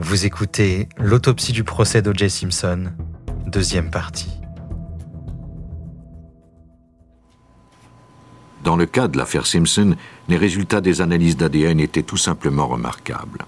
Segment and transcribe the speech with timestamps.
[0.00, 2.30] Vous écoutez l'autopsie du procès d'O.J.
[2.30, 2.92] Simpson,
[3.48, 4.30] deuxième partie.
[8.62, 9.96] Dans le cas de l'affaire Simpson,
[10.28, 13.44] les résultats des analyses d'ADN étaient tout simplement remarquables.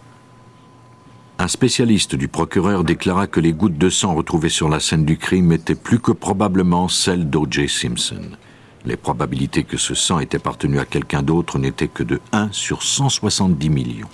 [1.39, 5.19] Un spécialiste du procureur déclara que les gouttes de sang retrouvées sur la scène du
[5.19, 7.69] crime étaient plus que probablement celles d'O.J.
[7.69, 8.23] Simpson.
[8.85, 12.82] Les probabilités que ce sang ait appartenu à quelqu'un d'autre n'étaient que de 1 sur
[12.82, 14.09] 170 millions.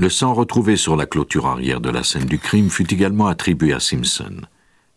[0.00, 3.72] Le sang retrouvé sur la clôture arrière de la scène du crime fut également attribué
[3.72, 4.42] à Simpson.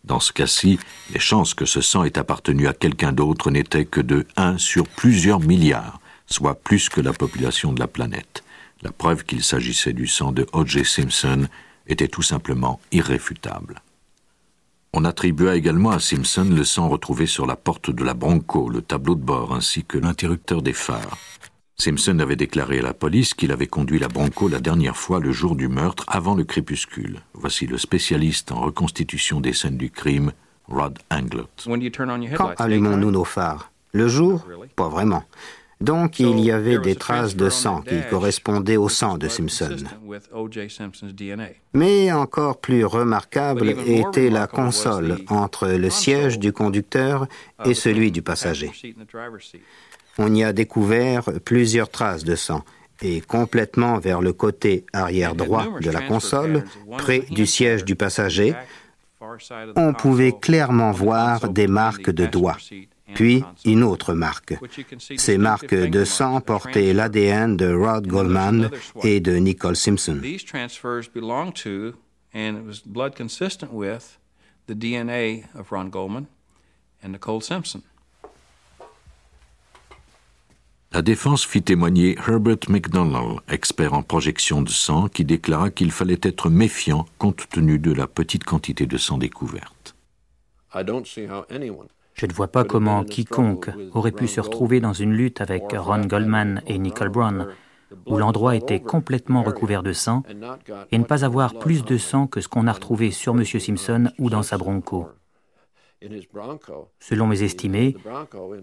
[0.04, 0.78] Dans ce cas-ci,
[1.12, 4.88] les chances que ce sang ait appartenu à quelqu'un d'autre n'étaient que de 1 sur
[4.88, 8.44] plusieurs milliards, soit plus que la population de la planète.
[8.84, 10.86] La preuve qu'il s'agissait du sang de O.J.
[10.86, 11.48] Simpson
[11.88, 13.82] était tout simplement irréfutable.
[14.94, 18.84] On attribua également à Simpson le sang retrouvé sur la porte de la Bronco, le
[18.84, 21.18] tableau de bord ainsi que l'interrupteur des phares.
[21.82, 25.32] Simpson avait déclaré à la police qu'il avait conduit la Bronco la dernière fois le
[25.32, 27.22] jour du meurtre avant le crépuscule.
[27.34, 30.32] Voici le spécialiste en reconstitution des scènes du crime,
[30.68, 31.48] Rod Anglot.
[32.38, 33.72] Quand allumons-nous nos phares?
[33.94, 34.46] Le jour?
[34.76, 35.24] Pas vraiment.
[35.80, 39.76] Donc il y avait des traces de sang qui correspondaient au sang de Simpson.
[41.74, 47.26] Mais encore plus remarquable était la console entre le siège du conducteur
[47.66, 48.72] et celui du passager.
[50.18, 52.64] On y a découvert plusieurs traces de sang
[53.02, 56.64] et complètement vers le côté arrière droit de la console,
[56.98, 58.54] près du siège du passager,
[59.76, 62.58] on pouvait clairement voir des marques de doigts
[63.14, 64.54] puis une autre marque.
[65.18, 68.70] Ces marques de sang portaient l'ADN de Rod Goldman
[69.04, 70.20] et de Nicole Simpson.
[80.94, 86.20] La défense fit témoigner Herbert McDonald, expert en projection de sang, qui déclara qu'il fallait
[86.22, 89.96] être méfiant compte tenu de la petite quantité de sang découverte.
[90.76, 96.02] Je ne vois pas comment quiconque aurait pu se retrouver dans une lutte avec Ron
[96.02, 97.48] Goldman et Nicole Brown,
[98.06, 100.24] où l'endroit était complètement recouvert de sang,
[100.92, 103.46] et ne pas avoir plus de sang que ce qu'on a retrouvé sur M.
[103.46, 105.08] Simpson ou dans sa bronco.
[107.00, 107.96] Selon mes estimés,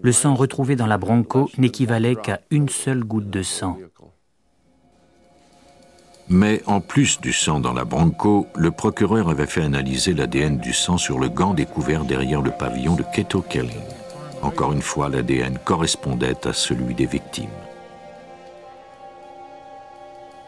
[0.01, 3.77] le sang retrouvé dans la bronco n'équivalait qu'à une seule goutte de sang.
[6.31, 10.73] Mais en plus du sang dans la Bronco, le procureur avait fait analyser l'ADN du
[10.73, 13.73] sang sur le gant découvert derrière le pavillon de Keto Kelly.
[14.43, 17.49] Encore une fois, l'ADN correspondait à celui des victimes.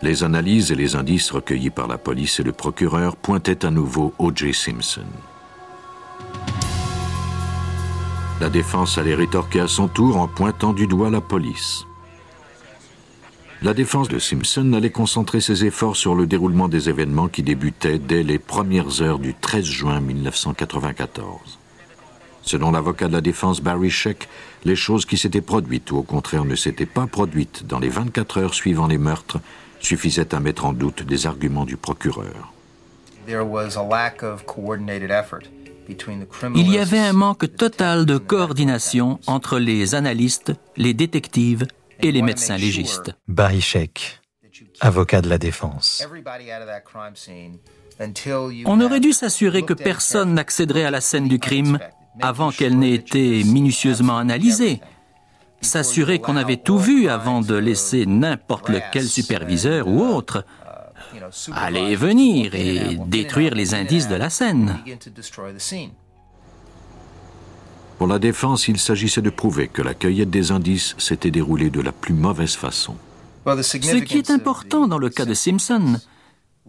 [0.03, 4.13] Les analyses et les indices recueillis par la police et le procureur pointaient à nouveau
[4.19, 4.53] O.J.
[4.53, 5.05] Simpson.
[8.41, 11.85] La défense allait rétorquer à son tour en pointant du doigt la police
[13.63, 17.99] la défense de Simpson allait concentrer ses efforts sur le déroulement des événements qui débutaient
[17.99, 21.59] dès les premières heures du 13 juin 1994.
[22.41, 24.27] Selon l'avocat de la défense Barry Sheck,
[24.65, 28.39] les choses qui s'étaient produites ou au contraire ne s'étaient pas produites dans les 24
[28.39, 29.37] heures suivant les meurtres
[29.79, 32.51] suffisaient à mettre en doute des arguments du procureur.
[36.55, 41.67] Il y avait un manque total de coordination entre les analystes, les détectives
[42.01, 43.11] et les médecins légistes.
[43.27, 44.21] Barishek,
[44.79, 46.05] avocat de la défense.
[48.65, 51.77] On aurait dû s'assurer que personne n'accéderait à la scène du crime
[52.21, 54.81] avant qu'elle n'ait été minutieusement analysée.
[55.61, 60.43] S'assurer qu'on avait tout vu avant de laisser n'importe lequel superviseur ou autre
[61.53, 64.77] aller et venir et détruire les indices de la scène.
[67.97, 71.81] Pour la défense, il s'agissait de prouver que la cueillette des indices s'était déroulée de
[71.81, 72.95] la plus mauvaise façon.
[73.45, 75.99] Ce qui est important dans le cas de Simpson,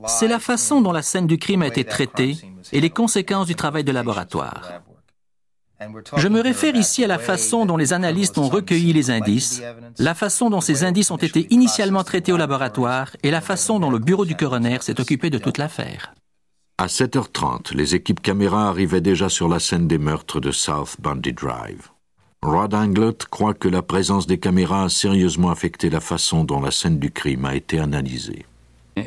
[0.07, 2.37] c'est la façon dont la scène du crime a été traitée
[2.73, 4.83] et les conséquences du travail de laboratoire.
[6.17, 9.63] Je me réfère ici à la façon dont les analystes ont recueilli les indices,
[9.99, 13.91] la façon dont ces indices ont été initialement traités au laboratoire et la façon dont
[13.91, 16.15] le bureau du coroner s'est occupé de toute l'affaire.
[16.79, 21.33] À 7h30, les équipes caméras arrivaient déjà sur la scène des meurtres de South Bundy
[21.33, 21.91] Drive.
[22.43, 26.73] Rod Anglot croit que la présence des caméras a sérieusement affecté la façon dont la
[26.73, 28.47] scène du crime a été analysée.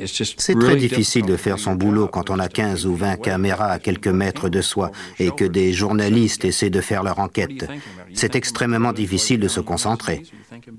[0.07, 3.79] C'est très difficile de faire son boulot quand on a 15 ou 20 caméras à
[3.79, 7.69] quelques mètres de soi et que des journalistes essaient de faire leur enquête.
[8.13, 10.23] C'est extrêmement difficile de se concentrer.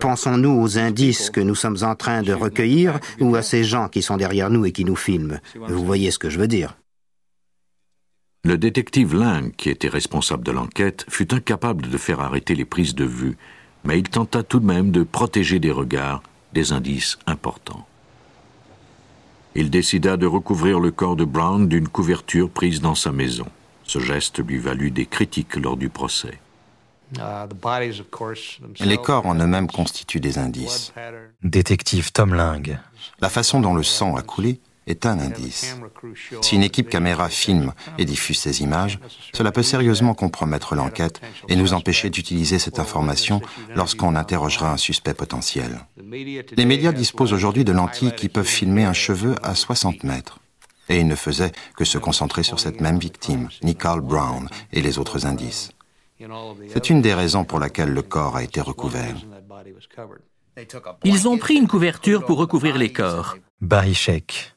[0.00, 4.02] Pensons-nous aux indices que nous sommes en train de recueillir ou à ces gens qui
[4.02, 5.38] sont derrière nous et qui nous filment
[5.68, 6.76] Vous voyez ce que je veux dire
[8.44, 12.96] Le détective Lang, qui était responsable de l'enquête, fut incapable de faire arrêter les prises
[12.96, 13.36] de vue,
[13.84, 17.86] mais il tenta tout de même de protéger des regards des indices importants.
[19.56, 23.46] Il décida de recouvrir le corps de Brown d'une couverture prise dans sa maison.
[23.84, 26.38] Ce geste lui valut des critiques lors du procès.
[28.80, 30.92] Les corps en eux-mêmes constituent des indices.
[31.42, 32.78] Détective Tom Ling.
[33.20, 35.76] La façon dont le sang a coulé est un indice.
[36.42, 38.98] Si une équipe caméra filme et diffuse ces images,
[39.32, 43.40] cela peut sérieusement compromettre l'enquête et nous empêcher d'utiliser cette information
[43.74, 45.80] lorsqu'on interrogera un suspect potentiel?
[46.08, 50.38] Les médias disposent aujourd'hui de lentilles qui peuvent filmer un cheveu à 60 mètres.
[50.88, 54.98] Et ils ne faisaient que se concentrer sur cette même victime, Nicole Brown, et les
[54.98, 55.70] autres indices.
[56.68, 59.16] C'est une des raisons pour laquelle le corps a été recouvert.
[61.04, 63.36] Ils ont pris une couverture pour recouvrir les corps.
[63.60, 64.54] Barishek,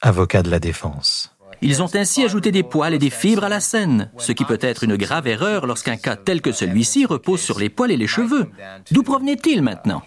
[0.00, 1.33] avocat de la défense.
[1.62, 4.58] Ils ont ainsi ajouté des poils et des fibres à la scène, ce qui peut
[4.60, 8.06] être une grave erreur lorsqu'un cas tel que celui-ci repose sur les poils et les
[8.06, 8.46] cheveux.
[8.90, 10.02] D'où provenaient-ils maintenant?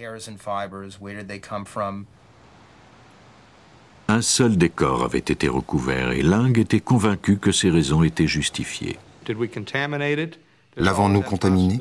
[4.10, 8.28] Un seul des corps avait été recouvert et Ling était convaincu que ces raisons étaient
[8.28, 8.98] justifiées.
[10.78, 11.80] L'avons-nous contaminé?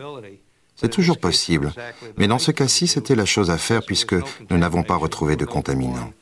[0.75, 1.73] C'est toujours possible,
[2.19, 4.15] mais dans ce cas-ci, c'était la chose à faire puisque
[4.51, 6.13] nous n'avons pas retrouvé de contaminants.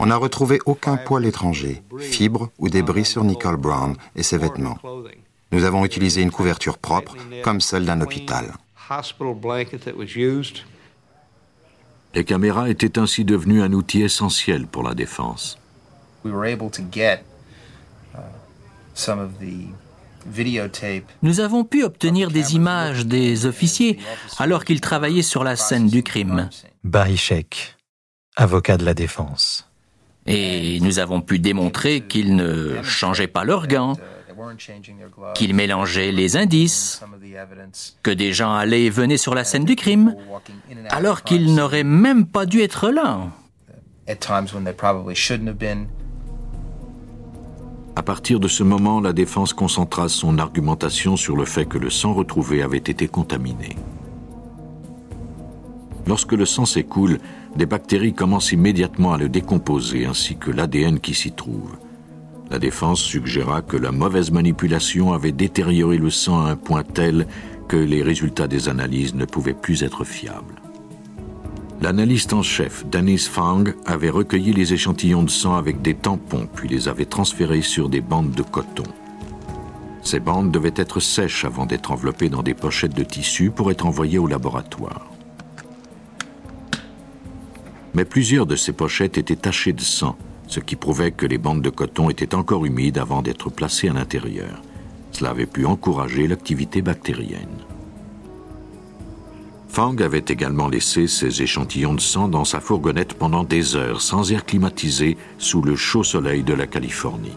[0.00, 4.78] On n'a retrouvé aucun poil étranger, fibre ou débris sur Nicole Brown et ses vêtements.
[5.52, 8.52] Nous avons utilisé une couverture propre, comme celle d'un hôpital.
[12.14, 15.58] Les caméras étaient ainsi devenues un outil essentiel pour la défense.
[21.22, 23.98] Nous avons pu obtenir des images des officiers
[24.38, 26.48] alors qu'ils travaillaient sur la scène du crime.
[26.84, 27.76] Barishek,
[28.36, 29.68] avocat de la défense.
[30.26, 33.94] Et nous avons pu démontrer qu'ils ne changeaient pas leurs gants,
[35.34, 37.02] qu'ils mélangeaient les indices,
[38.02, 40.14] que des gens allaient et venaient sur la scène du crime,
[40.90, 43.28] alors qu'ils n'auraient même pas dû être là.
[47.94, 51.90] À partir de ce moment, la défense concentra son argumentation sur le fait que le
[51.90, 53.76] sang retrouvé avait été contaminé.
[56.06, 57.18] Lorsque le sang s'écoule,
[57.56, 61.76] des bactéries commencent immédiatement à le décomposer ainsi que l'ADN qui s'y trouve.
[62.50, 67.26] La défense suggéra que la mauvaise manipulation avait détérioré le sang à un point tel
[67.68, 70.60] que les résultats des analyses ne pouvaient plus être fiables.
[71.80, 76.68] L'analyste en chef, Dennis Fang, avait recueilli les échantillons de sang avec des tampons, puis
[76.68, 78.84] les avait transférés sur des bandes de coton.
[80.02, 83.86] Ces bandes devaient être sèches avant d'être enveloppées dans des pochettes de tissu pour être
[83.86, 85.11] envoyées au laboratoire.
[87.94, 90.16] Mais plusieurs de ces pochettes étaient tachées de sang,
[90.46, 93.92] ce qui prouvait que les bandes de coton étaient encore humides avant d'être placées à
[93.92, 94.62] l'intérieur.
[95.12, 97.64] Cela avait pu encourager l'activité bactérienne.
[99.68, 104.30] Fang avait également laissé ses échantillons de sang dans sa fourgonnette pendant des heures sans
[104.30, 107.32] air climatisé sous le chaud soleil de la Californie.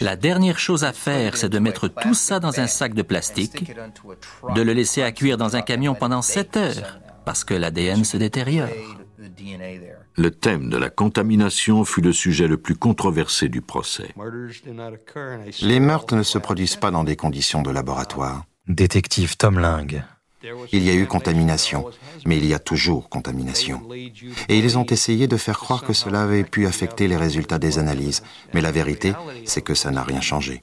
[0.00, 3.72] La dernière chose à faire, c'est de mettre tout ça dans un sac de plastique,
[4.54, 8.16] de le laisser à cuire dans un camion pendant 7 heures, parce que l'ADN se
[8.16, 8.68] détériore.
[10.16, 14.14] Le thème de la contamination fut le sujet le plus controversé du procès.
[15.62, 18.44] Les meurtres ne se produisent pas dans des conditions de laboratoire.
[18.68, 20.02] Détective Tom Ling.
[20.72, 21.86] Il y a eu contamination,
[22.26, 23.82] mais il y a toujours contamination.
[24.48, 27.78] Et ils ont essayé de faire croire que cela avait pu affecter les résultats des
[27.78, 29.12] analyses, mais la vérité,
[29.44, 30.62] c'est que ça n'a rien changé.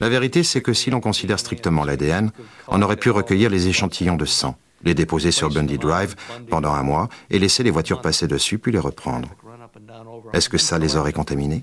[0.00, 2.30] La vérité, c'est que si l'on considère strictement l'ADN,
[2.68, 6.14] on aurait pu recueillir les échantillons de sang, les déposer sur Bundy Drive
[6.48, 9.30] pendant un mois et laisser les voitures passer dessus puis les reprendre.
[10.32, 11.62] Est-ce que ça les aurait contaminés?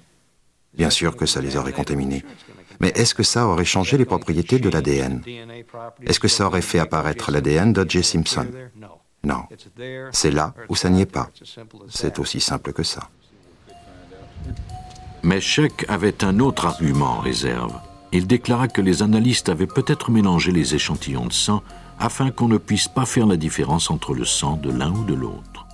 [0.74, 2.24] Bien sûr que ça les aurait contaminés.
[2.80, 5.22] Mais est-ce que ça aurait changé les propriétés de l'ADN
[6.06, 8.04] Est-ce que ça aurait fait apparaître l'ADN d'O.J.
[8.04, 8.48] Simpson?
[9.24, 9.44] Non.
[10.12, 11.30] C'est là où ça n'y est pas.
[11.90, 13.10] C'est aussi simple que ça.
[15.24, 17.74] Mais Sheck avait un autre argument en réserve.
[18.12, 21.64] Il déclara que les analystes avaient peut-être mélangé les échantillons de sang
[21.98, 25.14] afin qu'on ne puisse pas faire la différence entre le sang de l'un ou de
[25.14, 25.66] l'autre.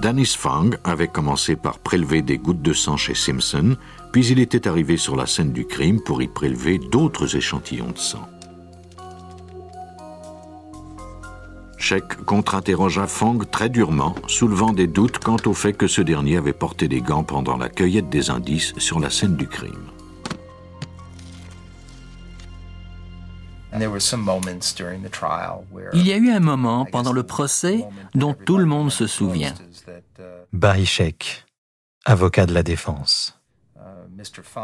[0.00, 3.76] Dennis Fang avait commencé par prélever des gouttes de sang chez Simpson,
[4.12, 7.98] puis il était arrivé sur la scène du crime pour y prélever d'autres échantillons de
[7.98, 8.26] sang.
[11.80, 16.52] Sheck contre-interrogea Fang très durement, soulevant des doutes quant au fait que ce dernier avait
[16.52, 19.90] porté des gants pendant la cueillette des indices sur la scène du crime.
[23.72, 23.80] Il
[26.06, 27.84] y a eu un moment pendant le procès
[28.14, 29.54] dont tout le monde se souvient.
[30.52, 31.46] Barishek,
[32.04, 33.40] avocat de la défense.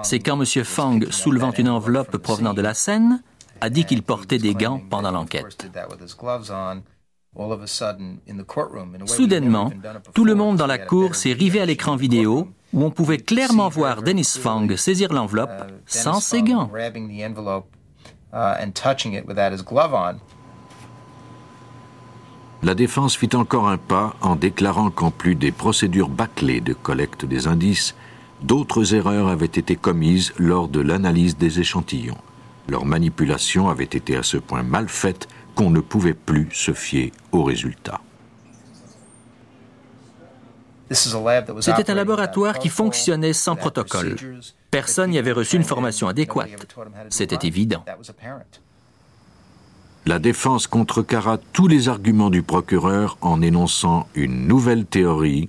[0.02, 0.64] C'est quand M.
[0.64, 3.22] Fang, soulevant une enveloppe provenant de la scène,
[3.62, 5.66] a dit qu'il portait des gants pendant l'enquête.
[9.06, 9.70] Soudainement,
[10.14, 13.68] tout le monde dans la cour s'est rivé à l'écran vidéo où on pouvait clairement
[13.68, 16.70] voir Dennis Fong saisir l'enveloppe sans ses gants.
[22.62, 27.24] La défense fit encore un pas en déclarant qu'en plus des procédures bâclées de collecte
[27.24, 27.94] des indices,
[28.42, 32.16] d'autres erreurs avaient été commises lors de l'analyse des échantillons.
[32.68, 37.12] Leur manipulation avait été à ce point mal faite qu'on ne pouvait plus se fier
[37.32, 38.00] aux résultats.
[41.60, 44.16] C'était un laboratoire qui fonctionnait sans protocole.
[44.70, 46.50] Personne n'y avait reçu une formation adéquate.
[47.10, 47.84] C'était évident.
[50.04, 55.48] La défense contrecarra tous les arguments du procureur en énonçant une nouvelle théorie.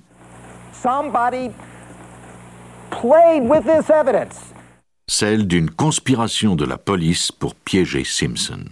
[5.06, 8.64] Celle d'une conspiration de la police pour piéger Simpson.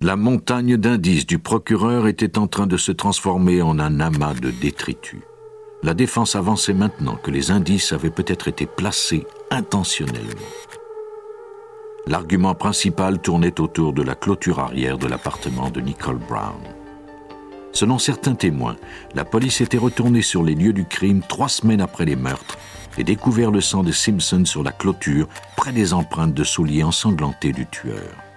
[0.00, 4.52] La montagne d'indices du procureur était en train de se transformer en un amas de
[4.52, 5.22] détritus.
[5.82, 10.46] La défense avançait maintenant que les indices avaient peut-être été placés intentionnellement.
[12.06, 16.62] L'argument principal tournait autour de la clôture arrière de l'appartement de Nicole Brown.
[17.72, 18.76] Selon certains témoins,
[19.16, 22.56] la police était retournée sur les lieux du crime trois semaines après les meurtres
[22.98, 25.26] et découvert le sang de Simpson sur la clôture
[25.56, 28.27] près des empreintes de souliers ensanglantés du tueur.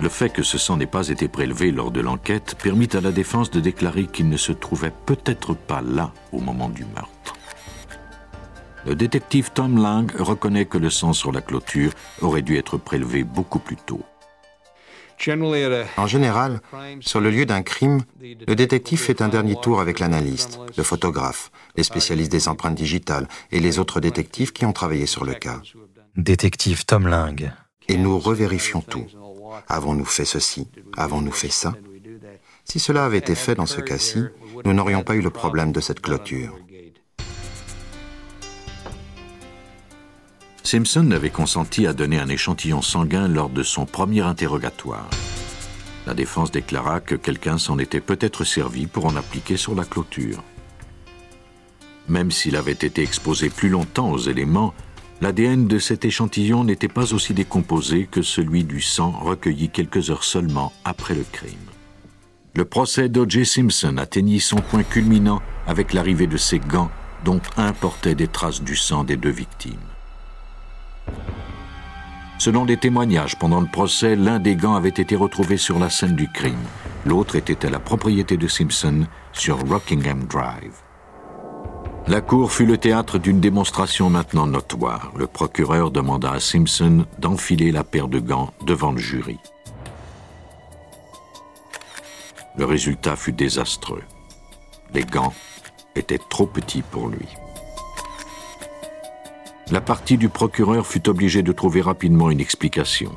[0.00, 3.10] Le fait que ce sang n'ait pas été prélevé lors de l'enquête permit à la
[3.10, 7.34] défense de déclarer qu'il ne se trouvait peut-être pas là au moment du meurtre.
[8.86, 13.24] Le détective Tom Lang reconnaît que le sang sur la clôture aurait dû être prélevé
[13.24, 14.02] beaucoup plus tôt.
[15.96, 16.60] En général,
[17.00, 21.50] sur le lieu d'un crime, le détective fait un dernier tour avec l'analyste, le photographe,
[21.76, 25.60] les spécialistes des empreintes digitales et les autres détectives qui ont travaillé sur le cas.
[26.16, 27.50] Détective Tom Lang.
[27.88, 29.06] Et nous revérifions tout.
[29.68, 30.68] Avons-nous fait ceci?
[30.96, 31.74] Avons-nous fait ça?
[32.64, 34.24] Si cela avait été fait dans ce cas-ci,
[34.64, 36.54] nous n'aurions pas eu le problème de cette clôture.
[40.62, 45.08] Simpson avait consenti à donner un échantillon sanguin lors de son premier interrogatoire.
[46.06, 50.42] La défense déclara que quelqu'un s'en était peut-être servi pour en appliquer sur la clôture.
[52.06, 54.74] Même s'il avait été exposé plus longtemps aux éléments,
[55.20, 60.22] L'ADN de cet échantillon n'était pas aussi décomposé que celui du sang recueilli quelques heures
[60.22, 61.58] seulement après le crime.
[62.54, 63.44] Le procès d'O.J.
[63.44, 66.90] Simpson atteignit son point culminant avec l'arrivée de ces gants
[67.24, 69.74] dont un portait des traces du sang des deux victimes.
[72.38, 76.14] Selon des témoignages pendant le procès, l'un des gants avait été retrouvé sur la scène
[76.14, 76.54] du crime.
[77.04, 80.87] L'autre était à la propriété de Simpson sur Rockingham Drive.
[82.08, 85.12] La cour fut le théâtre d'une démonstration maintenant notoire.
[85.14, 89.36] Le procureur demanda à Simpson d'enfiler la paire de gants devant le jury.
[92.56, 94.02] Le résultat fut désastreux.
[94.94, 95.34] Les gants
[95.96, 97.28] étaient trop petits pour lui.
[99.70, 103.14] La partie du procureur fut obligée de trouver rapidement une explication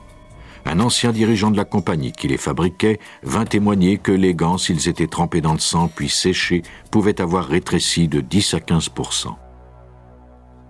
[0.65, 4.89] un ancien dirigeant de la compagnie qui les fabriquait vint témoigner que les gants, s'ils
[4.89, 9.36] étaient trempés dans le sang puis séchés, pouvaient avoir rétréci de 10 à 15%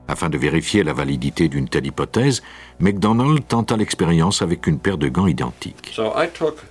[0.07, 2.41] Afin de vérifier la validité d'une telle hypothèse,
[2.79, 6.00] McDonald tenta l'expérience avec une paire de gants identiques.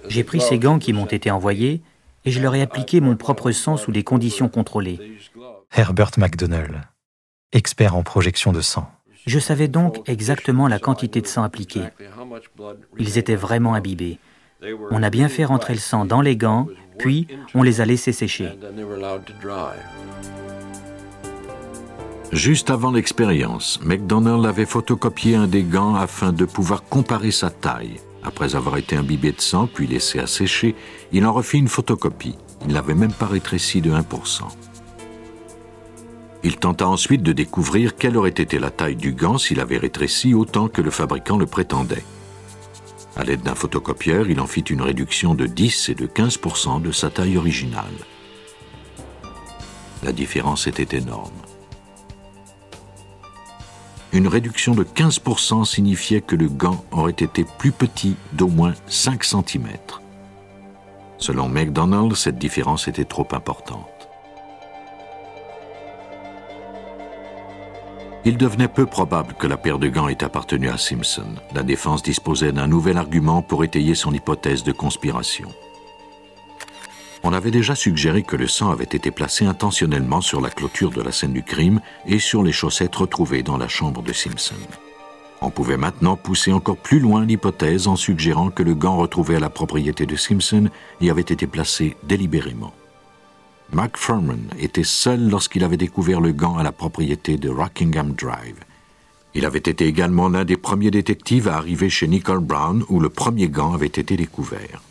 [0.09, 1.83] J'ai pris ces gants qui m'ont été envoyés
[2.25, 4.99] et je leur ai appliqué mon propre sang sous des conditions contrôlées.
[5.75, 6.83] Herbert McDonald,
[7.53, 8.91] expert en projection de sang.
[9.27, 11.83] Je savais donc exactement la quantité de sang appliqué.
[12.99, 14.19] Ils étaient vraiment imbibés.
[14.91, 16.67] On a bien fait rentrer le sang dans les gants,
[16.99, 18.51] puis on les a laissés sécher.
[22.33, 28.01] Juste avant l'expérience, McDonald avait photocopié un des gants afin de pouvoir comparer sa taille.
[28.23, 30.77] Après avoir été imbibé de sang puis laissé à sécher,
[31.11, 32.37] il en refit une photocopie.
[32.67, 34.43] Il n'avait même pas rétréci de 1%.
[36.43, 40.33] Il tenta ensuite de découvrir quelle aurait été la taille du gant s'il avait rétréci
[40.33, 42.05] autant que le fabricant le prétendait.
[43.21, 46.91] À l'aide d'un photocopieur, il en fit une réduction de 10 et de 15% de
[46.91, 47.85] sa taille originale.
[50.03, 51.31] La différence était énorme.
[54.15, 59.23] Une réduction de 15% signifiait que le gant aurait été plus petit d'au moins 5
[59.23, 59.69] cm.
[61.19, 64.00] Selon McDonald, cette différence était trop importante.
[68.25, 71.37] Il devenait peu probable que la paire de gants ait appartenu à Simpson.
[71.55, 75.49] La défense disposait d'un nouvel argument pour étayer son hypothèse de conspiration.
[77.23, 81.03] On avait déjà suggéré que le sang avait été placé intentionnellement sur la clôture de
[81.03, 84.55] la scène du crime et sur les chaussettes retrouvées dans la chambre de Simpson.
[85.43, 89.41] On pouvait maintenant pousser encore plus loin l'hypothèse en suggérant que le gant retrouvé à
[89.41, 90.69] la propriété de Simpson
[91.01, 92.75] y avait été placé délibérément.
[93.73, 98.57] Mark Furman était seul lorsqu'il avait découvert le gant à la propriété de Rockingham Drive.
[99.35, 103.09] Il avait été également l'un des premiers détectives à arriver chez Nicole Brown où le
[103.09, 104.83] premier gant avait été découvert.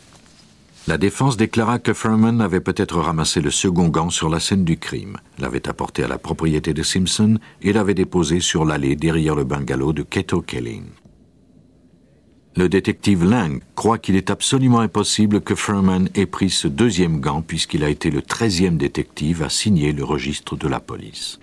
[0.86, 4.78] La défense déclara que Furman avait peut-être ramassé le second gant sur la scène du
[4.78, 9.44] crime, l'avait apporté à la propriété de Simpson et l'avait déposé sur l'allée derrière le
[9.44, 10.86] bungalow de Keto Kelling.
[12.56, 17.42] Le détective Lang croit qu'il est absolument impossible que Furman ait pris ce deuxième gant
[17.42, 21.38] puisqu'il a été le treizième détective à signer le registre de la police.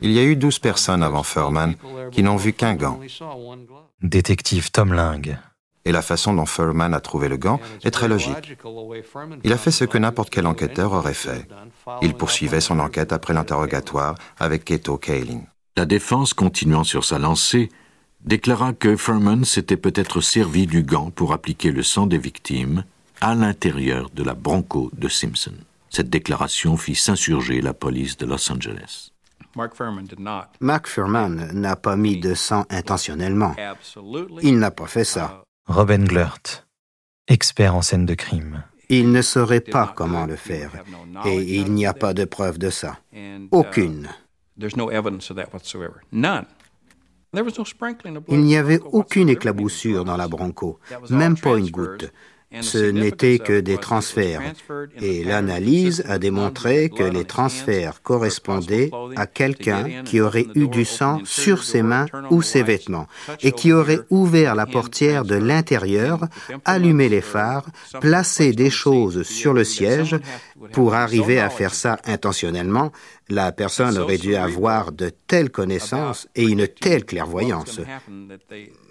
[0.00, 1.74] Il y a eu douze personnes avant Furman
[2.12, 2.98] qui n'ont vu qu'un gant.
[4.02, 5.38] Détective Tom Lang.
[5.84, 8.56] Et la façon dont Furman a trouvé le gant est très logique.
[9.44, 11.46] Il a fait ce que n'importe quel enquêteur aurait fait.
[12.02, 15.44] Il poursuivait son enquête après l'interrogatoire avec Keto Kaling.
[15.76, 17.68] La défense, continuant sur sa lancée,
[18.24, 22.84] déclara que Furman s'était peut-être servi du gant pour appliquer le sang des victimes
[23.20, 25.54] à l'intérieur de la Bronco de Simpson.
[25.90, 29.10] Cette déclaration fit s'insurger la police de Los Angeles.
[30.60, 33.54] Mark Furman n'a pas mis de sang intentionnellement.
[34.42, 35.42] Il n'a pas fait ça.
[35.66, 36.66] Robin Glert,
[37.26, 38.62] expert en scène de crime.
[38.88, 40.70] Il ne saurait pas comment le faire,
[41.26, 42.98] et il n'y a pas de preuve de ça.
[43.50, 44.08] Aucune.
[47.34, 50.78] Il n'y avait aucune éclaboussure dans la Bronco,
[51.10, 52.10] même pas une goutte.
[52.62, 54.40] Ce n'était que des transferts,
[55.02, 61.20] et l'analyse a démontré que les transferts correspondaient à quelqu'un qui aurait eu du sang
[61.24, 63.06] sur ses mains ou ses vêtements,
[63.42, 66.20] et qui aurait ouvert la portière de l'intérieur,
[66.64, 67.66] allumé les phares,
[68.00, 70.16] placé des choses sur le siège.
[70.72, 72.92] Pour arriver à faire ça intentionnellement,
[73.28, 77.80] la personne aurait dû avoir de telles connaissances et une telle clairvoyance.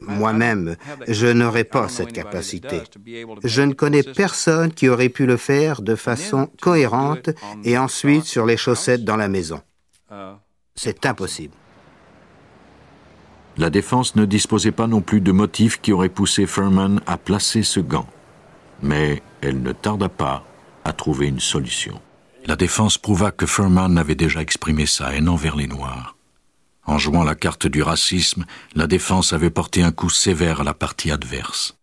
[0.01, 0.75] Moi-même,
[1.07, 2.81] je n'aurais pas cette capacité.
[3.43, 7.29] Je ne connais personne qui aurait pu le faire de façon cohérente
[7.63, 9.61] et ensuite sur les chaussettes dans la maison.
[10.75, 11.53] C'est impossible.
[13.57, 17.63] La défense ne disposait pas non plus de motifs qui auraient poussé Furman à placer
[17.63, 18.05] ce gant.
[18.83, 20.45] Mais elle ne tarda pas
[20.83, 21.99] à trouver une solution.
[22.47, 26.15] La défense prouva que Furman avait déjà exprimé sa haine envers les Noirs.
[26.85, 30.73] En jouant la carte du racisme, la défense avait porté un coup sévère à la
[30.73, 31.75] partie adverse.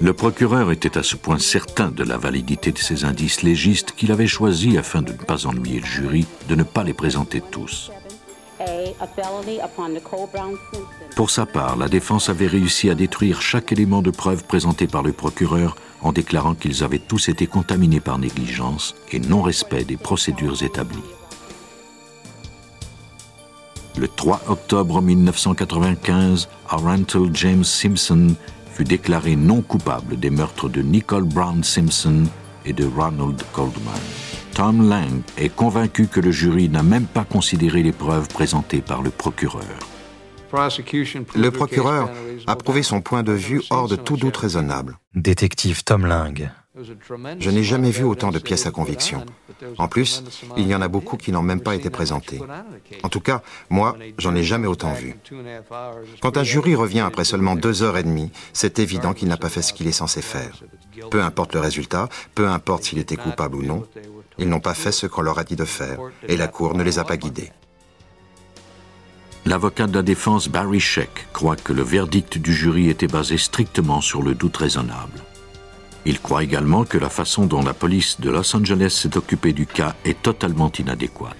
[0.00, 4.10] Le procureur était à ce point certain de la validité de ces indices légistes qu'il
[4.10, 7.90] avait choisi, afin de ne pas ennuyer le jury, de ne pas les présenter tous.
[11.16, 15.02] Pour sa part, la défense avait réussi à détruire chaque élément de preuve présenté par
[15.02, 20.62] le procureur en déclarant qu'ils avaient tous été contaminés par négligence et non-respect des procédures
[20.62, 20.98] établies.
[23.96, 28.34] Le 3 octobre 1995, Arantel James Simpson
[28.72, 32.24] fut déclaré non coupable des meurtres de Nicole Brown Simpson
[32.66, 34.23] et de Ronald Goldman.
[34.54, 39.02] Tom Lang est convaincu que le jury n'a même pas considéré les preuves présentées par
[39.02, 39.64] le procureur.
[41.34, 42.08] Le procureur
[42.46, 44.96] a prouvé son point de vue hors de tout doute raisonnable.
[45.16, 46.50] Détective Tom Lang.
[47.38, 49.24] Je n'ai jamais vu autant de pièces à conviction.
[49.78, 50.24] En plus,
[50.56, 52.40] il y en a beaucoup qui n'ont même pas été présentées.
[53.04, 55.14] En tout cas, moi, j'en ai jamais autant vu.
[56.20, 59.48] Quand un jury revient après seulement deux heures et demie, c'est évident qu'il n'a pas
[59.48, 60.64] fait ce qu'il est censé faire.
[61.10, 63.86] Peu importe le résultat, peu importe s'il était coupable ou non,
[64.38, 66.82] ils n'ont pas fait ce qu'on leur a dit de faire, et la Cour ne
[66.82, 67.52] les a pas guidés.
[69.46, 74.00] L'avocat de la défense Barry Sheck croit que le verdict du jury était basé strictement
[74.00, 75.22] sur le doute raisonnable.
[76.06, 79.66] Il croit également que la façon dont la police de Los Angeles s'est occupée du
[79.66, 81.36] cas est totalement inadéquate.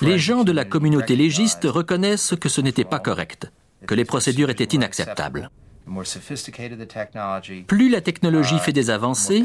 [0.00, 3.52] Les gens de la communauté légiste reconnaissent que ce n'était pas correct,
[3.86, 5.50] que les procédures étaient inacceptables.
[7.66, 9.44] Plus la technologie fait des avancées,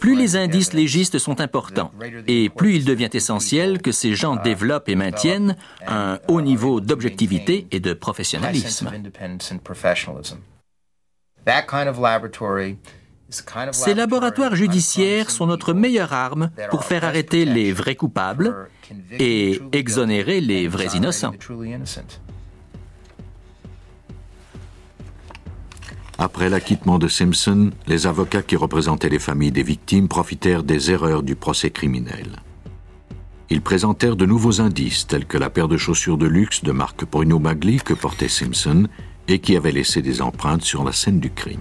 [0.00, 1.92] plus les indices légistes sont importants
[2.26, 7.66] et plus il devient essentiel que ces gens développent et maintiennent un haut niveau d'objectivité
[7.70, 8.90] et de professionnalisme.
[13.72, 18.68] Ces laboratoires judiciaires sont notre meilleure arme pour faire arrêter les vrais coupables
[19.18, 21.34] et exonérer les vrais innocents.
[26.16, 31.24] Après l'acquittement de Simpson, les avocats qui représentaient les familles des victimes profitèrent des erreurs
[31.24, 32.36] du procès criminel.
[33.50, 37.04] Ils présentèrent de nouveaux indices tels que la paire de chaussures de luxe de marque
[37.04, 38.86] Bruno Magli que portait Simpson
[39.28, 41.60] et qui avait laissé des empreintes sur la scène du crime.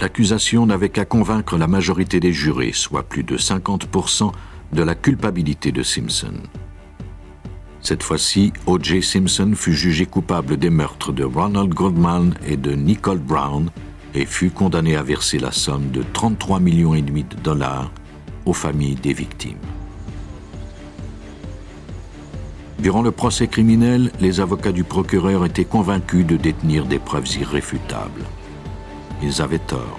[0.00, 4.32] L'accusation n'avait qu'à convaincre la majorité des jurés, soit plus de 50%,
[4.72, 6.34] de la culpabilité de Simpson.
[7.80, 9.02] Cette fois-ci, O.J.
[9.02, 13.70] Simpson fut jugé coupable des meurtres de Ronald Goldman et de Nicole Brown
[14.14, 17.90] et fut condamné à verser la somme de 33 millions de dollars
[18.46, 19.58] aux familles des victimes.
[22.78, 28.24] Durant le procès criminel, les avocats du procureur étaient convaincus de détenir des preuves irréfutables.
[29.24, 29.98] Ils avaient tort.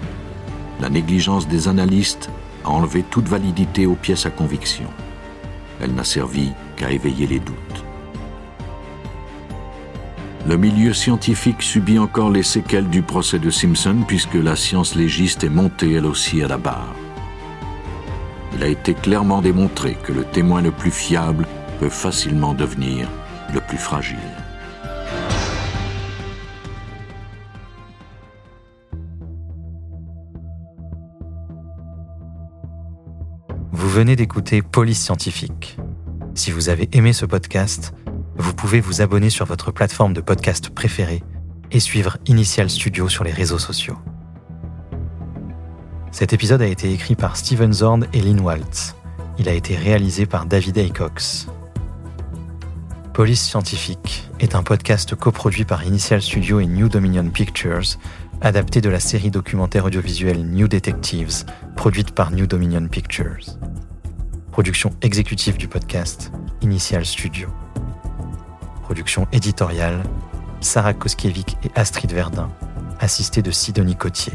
[0.80, 2.30] La négligence des analystes
[2.64, 4.86] a enlevé toute validité aux pièces à conviction.
[5.80, 7.84] Elle n'a servi qu'à éveiller les doutes.
[10.46, 15.42] Le milieu scientifique subit encore les séquelles du procès de Simpson puisque la science légiste
[15.42, 16.94] est montée elle aussi à la barre.
[18.54, 21.46] Il a été clairement démontré que le témoin le plus fiable
[21.80, 23.08] peut facilement devenir
[23.52, 24.45] le plus fragile.
[33.96, 35.78] Venez d'écouter Police Scientifique.
[36.34, 37.94] Si vous avez aimé ce podcast,
[38.36, 41.22] vous pouvez vous abonner sur votre plateforme de podcast préférée
[41.72, 43.96] et suivre Initial Studio sur les réseaux sociaux.
[46.12, 48.94] Cet épisode a été écrit par Steven Zorn et Lynn Waltz.
[49.38, 51.46] Il a été réalisé par David Aycox.
[53.14, 57.96] Police Scientifique est un podcast coproduit par Initial Studio et New Dominion Pictures,
[58.42, 63.56] adapté de la série documentaire audiovisuelle New Detectives, produite par New Dominion Pictures.
[64.56, 67.50] Production exécutive du podcast, Initial Studio.
[68.84, 70.02] Production éditoriale,
[70.62, 72.50] Sarah Koskiewicz et Astrid Verdun,
[72.98, 74.32] assistée de Sidonie Cotier.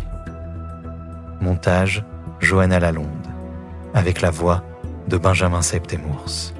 [1.42, 2.06] Montage,
[2.40, 3.08] Johanna Lalonde,
[3.96, 4.64] avec la voix
[5.08, 6.54] de Benjamin Septemours.